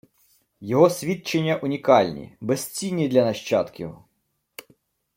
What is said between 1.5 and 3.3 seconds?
унікальні, безцінні для